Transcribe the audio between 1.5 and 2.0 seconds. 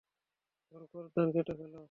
ফেলো!